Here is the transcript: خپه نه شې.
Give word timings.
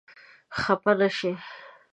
خپه 0.59 0.91
نه 0.99 1.09
شې. 1.17 1.31